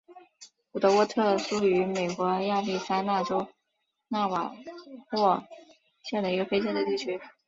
[0.71, 3.47] 古德沃特是位于美国亚利桑那州
[4.07, 4.51] 纳瓦
[5.11, 5.43] 霍
[6.01, 7.21] 县的一个非建制地区。